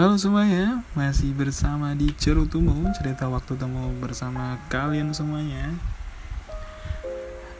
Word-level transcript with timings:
Halo 0.00 0.16
semuanya, 0.16 0.80
masih 0.96 1.36
bersama 1.36 1.92
di 1.92 2.08
Cerutumu, 2.16 2.88
cerita 2.96 3.28
waktu 3.28 3.52
temu 3.52 3.92
bersama 4.00 4.56
kalian 4.72 5.12
semuanya. 5.12 5.76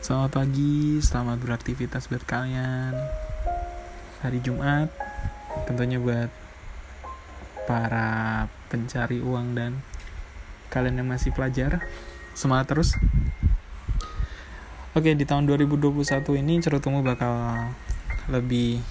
Selamat 0.01 0.41
pagi, 0.41 0.97
selamat 1.05 1.37
beraktivitas 1.37 2.09
buat 2.09 2.25
kalian. 2.25 2.97
Hari 4.25 4.41
Jumat, 4.41 4.89
tentunya 5.69 6.01
buat 6.01 6.33
para 7.69 8.49
pencari 8.73 9.21
uang 9.21 9.53
dan 9.53 9.77
kalian 10.73 10.97
yang 10.97 11.13
masih 11.13 11.29
pelajar, 11.37 11.85
semangat 12.33 12.73
terus. 12.73 12.97
Oke, 14.97 15.13
di 15.13 15.29
tahun 15.29 15.45
2021 15.45 15.93
ini 16.41 16.57
Cerutumu 16.57 17.05
bakal 17.05 17.53
lebih 18.33 18.81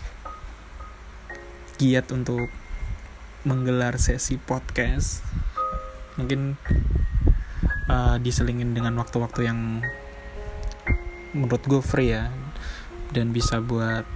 giat 1.82 2.06
untuk 2.14 2.46
menggelar 3.44 3.96
sesi 3.96 4.36
podcast. 4.36 5.24
Mungkin 6.20 6.60
uh, 7.88 8.16
diselingin 8.20 8.76
dengan 8.76 8.98
waktu-waktu 9.00 9.48
yang 9.48 9.80
menurut 11.32 11.62
gue 11.64 11.80
free 11.80 12.12
ya. 12.12 12.28
Dan 13.10 13.34
bisa 13.34 13.58
buat 13.58 14.06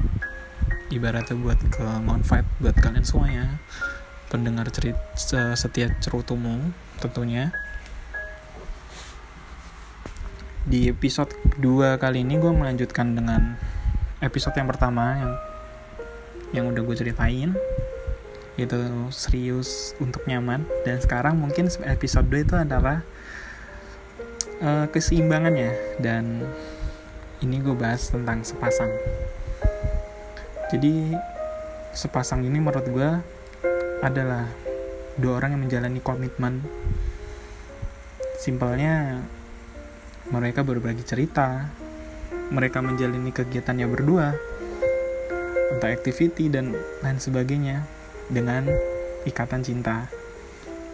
ibaratnya 0.92 1.34
buat 1.34 1.58
ke 1.58 1.82
manfaat 2.04 2.46
buat 2.62 2.76
kalian 2.78 3.02
semuanya 3.02 3.58
pendengar 4.30 4.70
cerita 4.70 5.56
setiap 5.58 5.98
cerutumu 5.98 6.70
tentunya. 7.02 7.50
Di 10.64 10.88
episode 10.88 11.34
kedua 11.54 12.00
kali 12.00 12.24
ini 12.24 12.40
gue 12.40 12.52
melanjutkan 12.52 13.12
dengan 13.12 13.58
episode 14.24 14.56
yang 14.56 14.68
pertama 14.70 15.04
yang 15.18 15.32
yang 16.54 16.64
udah 16.70 16.82
gue 16.86 16.96
ceritain 16.96 17.52
itu 18.54 18.78
serius 19.10 19.98
untuk 19.98 20.22
nyaman. 20.30 20.62
Dan 20.86 21.02
sekarang 21.02 21.38
mungkin 21.38 21.66
episode 21.82 22.26
2 22.30 22.46
itu 22.46 22.54
adalah 22.54 23.02
uh, 24.62 24.86
keseimbangannya. 24.90 25.98
Dan 25.98 26.46
ini 27.42 27.58
gue 27.58 27.74
bahas 27.74 28.08
tentang 28.10 28.46
sepasang. 28.46 28.90
Jadi 30.70 31.14
sepasang 31.94 32.42
ini 32.46 32.58
menurut 32.58 32.86
gue 32.86 33.10
adalah 34.02 34.46
dua 35.18 35.38
orang 35.38 35.54
yang 35.58 35.62
menjalani 35.66 36.00
komitmen. 36.02 36.62
Simpelnya 38.38 39.22
mereka 40.30 40.62
berbagi 40.66 41.02
cerita. 41.06 41.70
Mereka 42.54 42.84
menjalani 42.84 43.32
kegiatannya 43.32 43.86
berdua. 43.88 44.36
Entah 45.74 45.90
activity 45.90 46.52
dan 46.52 46.76
lain 47.02 47.18
sebagainya 47.18 47.93
dengan 48.28 48.68
ikatan 49.24 49.64
cinta. 49.64 50.08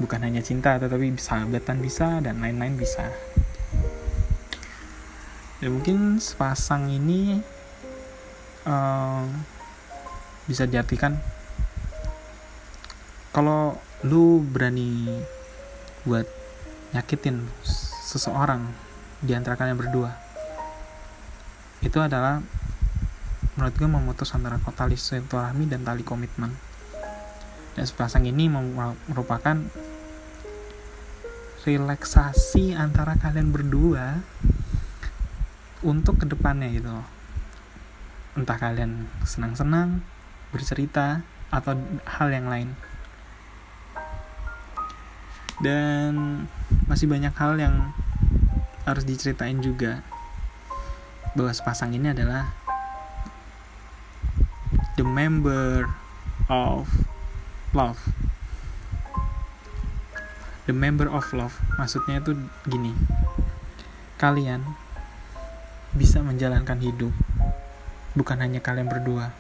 Bukan 0.01 0.25
hanya 0.25 0.41
cinta 0.41 0.81
tetapi 0.81 1.13
sahabatan 1.21 1.85
bisa 1.85 2.25
dan 2.25 2.41
lain-lain 2.41 2.79
bisa. 2.79 3.13
Dan 5.61 5.77
mungkin 5.77 6.17
sepasang 6.17 6.89
ini 6.89 7.45
uh, 8.65 9.29
bisa 10.49 10.65
diartikan 10.65 11.21
kalau 13.31 13.77
lu 14.03 14.41
berani 14.43 15.07
buat 16.09 16.25
nyakitin 16.97 17.47
seseorang 18.09 18.67
di 19.21 19.37
antara 19.37 19.55
kalian 19.55 19.77
berdua 19.77 20.11
itu 21.85 22.01
adalah 22.01 22.41
menurut 23.55 23.75
gue 23.77 23.89
memutus 23.89 24.33
antara 24.33 24.57
tali 24.73 24.97
silaturahmi 24.97 25.69
dan 25.69 25.85
tali 25.85 26.01
komitmen 26.01 26.57
dan 27.79 27.85
sepasang 27.87 28.27
ini 28.27 28.51
merupakan 29.09 29.57
relaksasi 31.61 32.73
antara 32.73 33.15
kalian 33.21 33.53
berdua 33.53 34.25
untuk 35.85 36.25
ke 36.25 36.27
depannya 36.29 36.73
gitu 36.73 36.93
entah 38.39 38.57
kalian 38.57 39.11
senang-senang 39.27 40.01
bercerita 40.55 41.23
atau 41.51 41.75
hal 42.07 42.31
yang 42.31 42.47
lain. 42.47 42.79
Dan 45.61 46.47
masih 46.87 47.11
banyak 47.11 47.35
hal 47.37 47.59
yang 47.59 47.93
harus 48.87 49.05
diceritain 49.05 49.61
juga. 49.61 50.01
Bahwa 51.35 51.53
sepasang 51.53 51.95
ini 51.95 52.11
adalah 52.11 52.55
the 54.97 55.05
member 55.05 55.87
of 56.49 56.89
love. 57.71 58.03
The 60.67 60.75
member 60.75 61.07
of 61.07 61.27
love 61.31 61.55
maksudnya 61.79 62.19
itu 62.19 62.35
gini. 62.67 62.91
Kalian 64.19 64.67
bisa 65.95 66.23
menjalankan 66.23 66.79
hidup 66.83 67.15
bukan 68.19 68.43
hanya 68.43 68.59
kalian 68.59 68.91
berdua. 68.91 69.31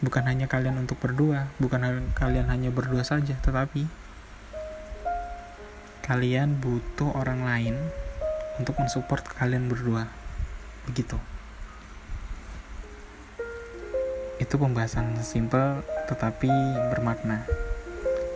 Bukan 0.00 0.24
hanya 0.30 0.46
kalian 0.48 0.78
untuk 0.80 0.96
berdua 1.02 1.50
bukan 1.60 2.08
kalian 2.16 2.48
hanya 2.48 2.70
berdua 2.72 3.02
saja 3.02 3.36
tetapi 3.42 3.84
kalian 6.06 6.56
butuh 6.56 7.12
orang 7.12 7.44
lain 7.44 7.74
untuk 8.56 8.80
mensupport 8.80 9.20
kalian 9.36 9.68
berdua. 9.68 10.08
Begitu 10.88 11.37
itu 14.38 14.54
pembahasan 14.54 15.18
simple 15.26 15.82
tetapi 16.06 16.50
bermakna. 16.94 17.42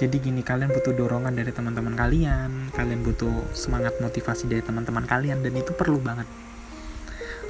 Jadi 0.02 0.18
gini 0.18 0.42
kalian 0.42 0.74
butuh 0.74 0.90
dorongan 0.98 1.30
dari 1.30 1.54
teman-teman 1.54 1.94
kalian 1.94 2.74
kalian 2.74 3.06
butuh 3.06 3.30
semangat 3.54 3.94
motivasi 4.02 4.50
dari 4.50 4.58
teman-teman 4.58 5.06
kalian 5.06 5.46
dan 5.46 5.54
itu 5.54 5.70
perlu 5.70 6.02
banget 6.02 6.26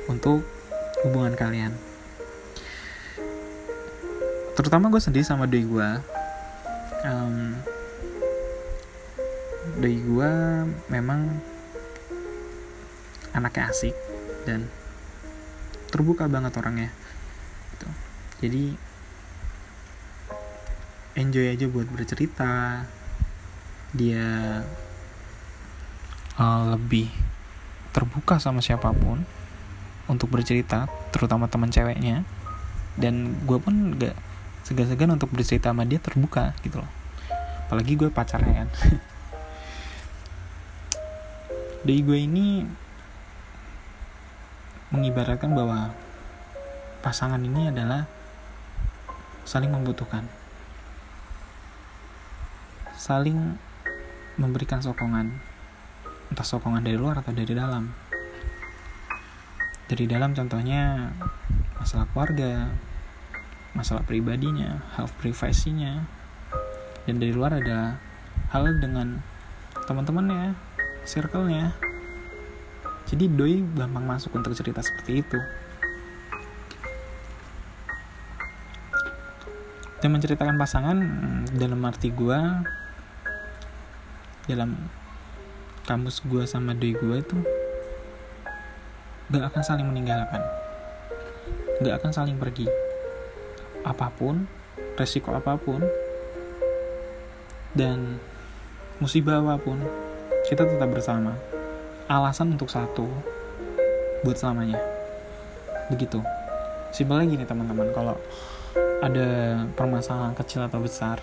untuk 0.04 0.44
hubungan 1.00 1.32
kalian. 1.32 1.72
Terutama 4.52 4.92
gue 4.92 5.00
sendiri 5.00 5.24
sama 5.24 5.48
doi 5.48 5.64
gue 5.64 5.88
um, 7.08 7.56
doi 9.80 9.96
gue 9.96 10.32
memang 10.92 11.40
anaknya 13.32 13.72
asik 13.72 13.96
dan 14.44 14.68
terbuka 15.88 16.28
banget 16.28 16.52
orangnya 16.60 16.92
jadi 18.42 18.74
enjoy 21.14 21.54
aja 21.54 21.70
buat 21.70 21.86
bercerita. 21.94 22.82
Dia 23.94 24.58
uh, 26.42 26.64
lebih 26.74 27.06
terbuka 27.94 28.42
sama 28.42 28.58
siapa 28.58 28.90
pun 28.90 29.22
untuk 30.10 30.34
bercerita 30.34 30.90
terutama 31.14 31.46
teman 31.46 31.70
ceweknya. 31.70 32.26
Dan 32.98 33.38
gue 33.46 33.62
pun 33.62 33.94
gak 33.94 34.18
segan-segan 34.66 35.14
untuk 35.14 35.30
bercerita 35.30 35.70
sama 35.70 35.86
dia 35.86 36.02
terbuka 36.02 36.50
gitu 36.66 36.82
loh. 36.82 36.90
Apalagi 37.70 37.94
gue 37.94 38.10
pacarnya 38.10 38.66
kan. 38.66 38.68
Dari 41.86 42.02
gue 42.02 42.18
ini 42.18 42.66
mengibaratkan 44.90 45.54
bahwa 45.54 45.94
pasangan 47.06 47.38
ini 47.38 47.70
adalah 47.70 48.10
saling 49.42 49.70
membutuhkan. 49.70 50.26
Saling 52.94 53.58
memberikan 54.38 54.78
sokongan. 54.78 55.42
Entah 56.30 56.46
sokongan 56.46 56.86
dari 56.86 56.96
luar 56.96 57.20
atau 57.20 57.34
dari 57.34 57.52
dalam. 57.52 57.90
Dari 59.90 60.08
dalam 60.08 60.32
contohnya 60.32 61.12
masalah 61.76 62.06
keluarga 62.14 62.70
masalah 63.72 64.04
pribadinya 64.04 64.84
health 64.96 65.12
privasinya. 65.18 66.04
Dan 67.08 67.18
dari 67.18 67.34
luar 67.34 67.58
ada 67.58 67.98
hal 68.54 68.78
dengan 68.78 69.18
teman-temannya 69.88 70.54
circle-nya. 71.02 71.74
Jadi 73.10 73.26
doi 73.28 73.60
gampang 73.74 74.06
masuk 74.06 74.32
untuk 74.38 74.54
cerita 74.54 74.80
seperti 74.80 75.20
itu 75.20 75.38
dan 80.02 80.10
menceritakan 80.10 80.58
pasangan 80.58 80.98
mm, 80.98 81.42
dalam 81.54 81.78
arti 81.86 82.10
gue 82.10 82.38
dalam 84.50 84.74
kamus 85.86 86.18
gue 86.26 86.42
sama 86.42 86.74
doi 86.74 86.98
gue 86.98 87.16
itu 87.22 87.38
gak 89.32 89.48
akan 89.48 89.62
saling 89.64 89.86
meninggalkan. 89.86 90.42
Gak 91.80 92.02
akan 92.02 92.10
saling 92.12 92.36
pergi. 92.36 92.66
Apa 93.86 94.10
pun 94.12 94.44
resiko 94.98 95.32
apa 95.32 95.56
pun 95.56 95.80
dan 97.72 98.20
musibah 99.00 99.40
apa 99.40 99.56
pun 99.56 99.80
kita 100.50 100.66
tetap 100.66 100.90
bersama. 100.90 101.38
Alasan 102.10 102.58
untuk 102.58 102.68
satu 102.68 103.06
buat 104.26 104.36
selamanya. 104.36 104.82
Begitu. 105.88 106.20
Simpelnya 106.92 107.24
gini 107.30 107.44
teman-teman. 107.48 107.88
Kalau 107.96 108.20
ada 109.02 109.28
permasalahan 109.74 110.32
kecil 110.38 110.62
atau 110.62 110.78
besar 110.78 111.18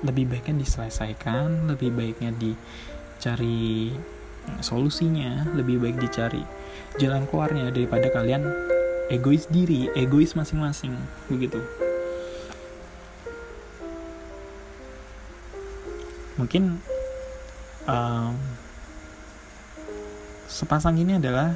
lebih 0.00 0.24
baiknya 0.28 0.64
diselesaikan 0.64 1.68
lebih 1.68 1.92
baiknya 1.92 2.32
dicari 2.32 3.92
solusinya 4.60 5.48
lebih 5.52 5.80
baik 5.80 6.00
dicari 6.00 6.44
jalan 6.96 7.28
keluarnya 7.28 7.68
daripada 7.72 8.08
kalian 8.08 8.44
egois 9.12 9.48
diri 9.52 9.92
egois 9.92 10.32
masing-masing 10.32 10.96
begitu. 11.28 11.60
Mungkin 16.34 16.82
um, 17.86 18.34
sepasang 20.50 20.98
ini 20.98 21.20
adalah 21.20 21.54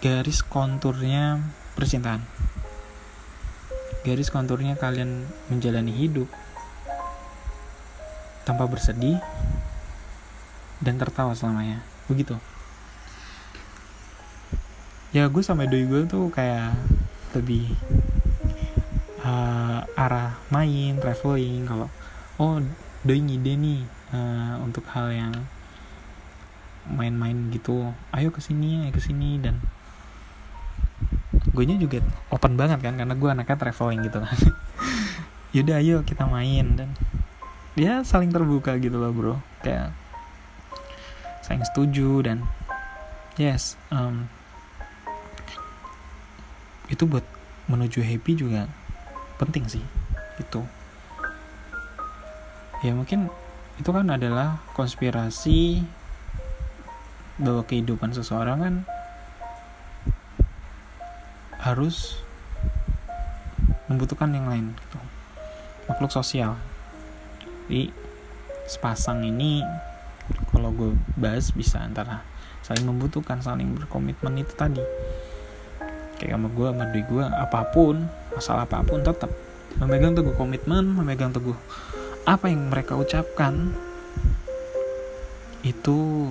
garis 0.00 0.40
konturnya 0.40 1.44
percintaan. 1.76 2.24
Garis 4.00 4.32
konturnya 4.32 4.80
kalian 4.80 5.28
menjalani 5.52 5.92
hidup 5.92 6.24
tanpa 8.48 8.64
bersedih 8.64 9.20
dan 10.80 10.96
tertawa 10.96 11.36
selamanya. 11.36 11.84
Begitu. 12.08 12.32
Ya 15.12 15.28
gue 15.28 15.44
sama 15.44 15.68
doi 15.68 15.84
gue 15.84 16.08
tuh 16.08 16.32
kayak 16.32 16.72
lebih 17.36 17.68
uh, 19.20 19.84
arah 20.00 20.40
main 20.48 20.96
traveling. 20.96 21.68
Kalau 21.68 21.92
oh 22.40 22.56
doi 23.04 23.20
ngide 23.20 23.52
nih 23.52 23.84
uh, 24.16 24.64
untuk 24.64 24.88
hal 24.96 25.12
yang 25.12 25.36
main-main 26.88 27.52
gitu. 27.52 27.92
Ayo 28.16 28.32
ke 28.32 28.40
sini 28.40 28.88
ayo 28.88 28.96
ke 28.96 29.02
sini 29.04 29.36
dan 29.36 29.60
gue 31.60 31.68
nya 31.68 31.76
juga 31.76 32.00
open 32.32 32.56
banget 32.56 32.80
kan 32.80 32.96
karena 32.96 33.12
gue 33.12 33.28
anaknya 33.28 33.60
traveling 33.60 34.00
gitu 34.08 34.16
kan. 34.24 34.32
Yaudah 35.52 35.76
ayo 35.76 36.00
kita 36.08 36.24
main 36.24 36.72
dan 36.72 36.96
dia 37.76 38.00
saling 38.00 38.32
terbuka 38.32 38.80
gitu 38.80 38.96
loh 38.96 39.12
bro. 39.12 39.36
Kayak 39.60 39.92
saling 41.44 41.60
setuju 41.68 42.24
dan 42.24 42.48
yes 43.36 43.76
um, 43.92 44.24
itu 46.88 47.04
buat 47.04 47.28
menuju 47.68 48.00
happy 48.00 48.40
juga 48.40 48.64
penting 49.36 49.68
sih 49.68 49.84
itu. 50.40 50.64
Ya 52.80 52.96
mungkin 52.96 53.28
itu 53.76 53.92
kan 53.92 54.08
adalah 54.08 54.64
konspirasi 54.72 55.84
bahwa 57.36 57.68
kehidupan 57.68 58.16
seseorang 58.16 58.58
kan 58.64 58.74
harus 61.60 62.20
membutuhkan 63.86 64.32
yang 64.32 64.48
lain 64.48 64.72
gitu. 64.76 64.98
makhluk 65.90 66.14
sosial. 66.14 66.54
Jadi 67.66 67.90
sepasang 68.70 69.26
ini 69.26 69.66
kalau 70.54 70.70
gue 70.70 70.94
bahas 71.18 71.50
bisa 71.50 71.82
antara 71.82 72.22
saling 72.62 72.86
membutuhkan 72.86 73.42
saling 73.42 73.74
berkomitmen 73.74 74.38
itu 74.38 74.54
tadi. 74.54 74.82
Kayak 76.22 76.38
sama 76.38 76.48
gue 76.52 76.66
sama 76.70 76.84
diri 76.94 77.04
gue 77.10 77.24
apa 77.26 77.60
pun 77.74 78.06
masalah 78.30 78.64
apa 78.64 78.86
pun 78.86 79.02
tetap 79.02 79.32
memegang 79.78 80.14
teguh 80.14 80.34
komitmen 80.34 80.82
memegang 80.82 81.30
teguh 81.30 81.54
apa 82.26 82.50
yang 82.50 82.68
mereka 82.68 82.98
ucapkan 82.98 83.72
itu 85.64 86.28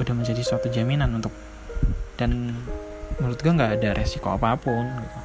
udah 0.00 0.14
menjadi 0.16 0.40
suatu 0.44 0.72
jaminan 0.72 1.12
untuk 1.12 1.32
dan 2.16 2.56
menurut 3.20 3.38
gue 3.38 3.52
nggak 3.52 3.72
ada 3.78 3.88
resiko 3.92 4.32
apa 4.32 4.56
pun 4.56 4.84
gitu. 4.88 5.18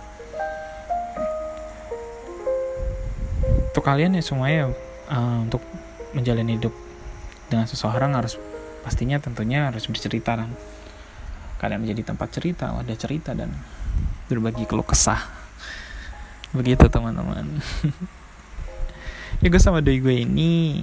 untuk 3.72 3.84
kalian 3.84 4.20
ya 4.20 4.24
semuanya 4.24 4.76
uh, 5.08 5.40
untuk 5.42 5.64
menjalani 6.12 6.60
hidup 6.60 6.72
dengan 7.48 7.68
seseorang 7.68 8.16
harus 8.16 8.36
pastinya 8.84 9.18
tentunya 9.18 9.72
harus 9.72 9.88
bercerita 9.88 10.36
kan 10.38 10.52
kalian 11.60 11.82
menjadi 11.88 12.14
tempat 12.14 12.30
cerita 12.36 12.76
ada 12.76 12.94
cerita 12.94 13.32
dan 13.32 13.50
berbagi 14.26 14.66
keluh 14.66 14.86
kesah. 14.86 15.22
Begitu 16.54 16.90
teman-teman. 16.90 17.46
Ya 19.44 19.52
gue 19.52 19.60
sama 19.60 19.84
doi 19.84 20.00
gue 20.00 20.24
ini 20.24 20.80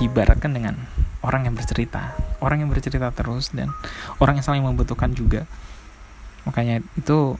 dibaratkan 0.00 0.48
dengan 0.56 0.80
orang 1.20 1.44
yang 1.44 1.52
bercerita 1.52 2.16
orang 2.42 2.66
yang 2.66 2.70
bercerita 2.70 3.14
terus 3.14 3.54
dan 3.54 3.70
orang 4.18 4.42
yang 4.42 4.46
saling 4.46 4.66
membutuhkan 4.66 5.14
juga. 5.14 5.46
Makanya 6.44 6.82
itu 6.98 7.38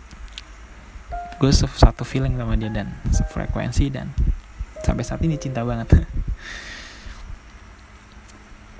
gue 1.43 1.51
satu 1.53 2.07
feeling 2.07 2.39
sama 2.39 2.55
dia 2.55 2.71
dan 2.71 2.95
sefrekuensi 3.11 3.91
dan 3.91 4.15
sampai 4.87 5.03
saat 5.03 5.21
ini 5.27 5.35
cinta 5.37 5.67
banget. 5.67 6.07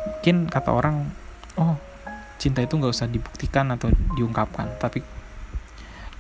Mungkin 0.07 0.47
kata 0.47 0.71
orang 0.71 1.11
oh 1.59 1.75
cinta 2.39 2.63
itu 2.63 2.75
nggak 2.75 2.91
usah 2.91 3.07
dibuktikan 3.07 3.71
atau 3.71 3.91
diungkapkan 4.19 4.79
tapi 4.79 5.03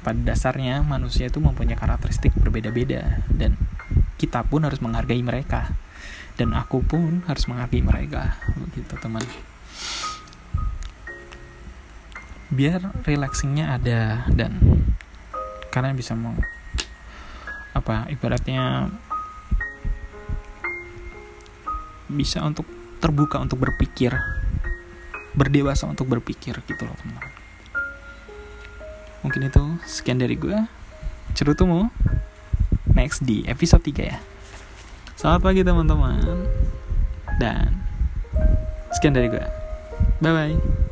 pada 0.02 0.18
dasarnya 0.22 0.82
manusia 0.82 1.30
itu 1.30 1.38
mempunyai 1.38 1.78
karakteristik 1.78 2.34
berbeda-beda 2.34 3.22
dan 3.30 3.54
kita 4.18 4.46
pun 4.46 4.62
harus 4.62 4.78
menghargai 4.78 5.18
mereka 5.22 5.74
dan 6.38 6.54
aku 6.54 6.82
pun 6.82 7.26
harus 7.26 7.46
menghargai 7.50 7.82
mereka 7.82 8.38
begitu 8.54 8.94
teman 8.98 9.26
biar 12.52 12.92
relaxingnya 13.08 13.80
ada 13.80 14.28
dan 14.28 14.60
kalian 15.72 15.96
bisa 15.96 16.12
mau 16.12 16.36
apa 17.72 18.04
ibaratnya 18.12 18.92
bisa 22.12 22.44
untuk 22.44 22.68
terbuka 23.00 23.40
untuk 23.40 23.56
berpikir 23.56 24.12
berdewasa 25.32 25.88
untuk 25.88 26.12
berpikir 26.12 26.60
gitu 26.68 26.84
loh 26.84 26.92
teman-teman. 27.00 27.32
Mungkin 29.24 29.48
itu 29.48 29.64
sekian 29.88 30.20
dari 30.20 30.36
gue 30.36 30.56
cerutumu. 31.32 31.88
Next 32.92 33.24
di 33.24 33.40
episode 33.48 33.80
3 33.80 34.12
ya. 34.12 34.20
Selamat 35.16 35.40
pagi 35.40 35.64
teman-teman. 35.64 36.20
Dan 37.40 37.80
sekian 38.92 39.16
dari 39.16 39.32
gue 39.32 39.44
bye 40.20 40.30
bye 40.30 40.91